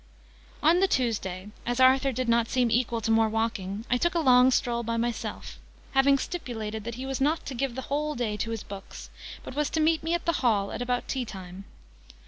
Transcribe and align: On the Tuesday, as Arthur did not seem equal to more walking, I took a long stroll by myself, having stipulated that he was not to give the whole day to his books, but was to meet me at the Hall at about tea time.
On 0.63 0.79
the 0.79 0.87
Tuesday, 0.87 1.49
as 1.63 1.79
Arthur 1.79 2.11
did 2.11 2.27
not 2.27 2.49
seem 2.49 2.71
equal 2.71 3.01
to 3.01 3.11
more 3.11 3.29
walking, 3.29 3.85
I 3.87 3.99
took 3.99 4.15
a 4.15 4.19
long 4.19 4.49
stroll 4.49 4.81
by 4.81 4.97
myself, 4.97 5.59
having 5.91 6.17
stipulated 6.17 6.85
that 6.85 6.95
he 6.95 7.05
was 7.05 7.21
not 7.21 7.45
to 7.45 7.53
give 7.53 7.75
the 7.75 7.83
whole 7.83 8.15
day 8.15 8.35
to 8.37 8.49
his 8.49 8.63
books, 8.63 9.11
but 9.43 9.53
was 9.53 9.69
to 9.69 9.79
meet 9.79 10.01
me 10.01 10.15
at 10.15 10.25
the 10.25 10.33
Hall 10.41 10.71
at 10.71 10.81
about 10.81 11.07
tea 11.07 11.23
time. 11.23 11.65